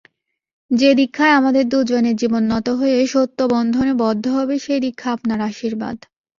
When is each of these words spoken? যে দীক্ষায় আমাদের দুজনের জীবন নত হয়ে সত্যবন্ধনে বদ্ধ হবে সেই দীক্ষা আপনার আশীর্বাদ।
যে 0.71 0.89
দীক্ষায় 0.93 1.37
আমাদের 1.39 1.63
দুজনের 1.67 2.15
জীবন 2.15 2.43
নত 2.51 2.67
হয়ে 2.71 2.97
সত্যবন্ধনে 3.07 3.93
বদ্ধ 4.03 4.25
হবে 4.37 4.55
সেই 4.59 4.79
দীক্ষা 4.79 5.09
আপনার 5.11 5.39
আশীর্বাদ। 5.49 5.97